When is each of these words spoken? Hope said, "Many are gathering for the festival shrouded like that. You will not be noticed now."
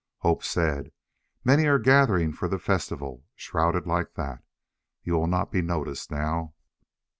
Hope 0.21 0.43
said, 0.43 0.91
"Many 1.43 1.67
are 1.67 1.77
gathering 1.77 2.33
for 2.33 2.47
the 2.47 2.57
festival 2.57 3.23
shrouded 3.35 3.85
like 3.85 4.15
that. 4.15 4.41
You 5.03 5.13
will 5.13 5.27
not 5.27 5.51
be 5.51 5.61
noticed 5.61 6.09
now." 6.09 6.55